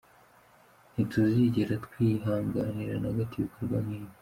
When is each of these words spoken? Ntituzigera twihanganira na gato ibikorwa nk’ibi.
Ntituzigera 0.93 1.73
twihanganira 1.85 2.93
na 3.01 3.09
gato 3.15 3.33
ibikorwa 3.37 3.77
nk’ibi. 3.85 4.11